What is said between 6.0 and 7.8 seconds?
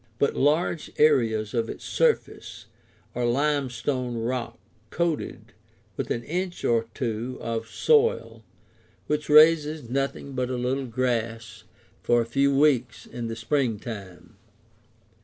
an inch or two of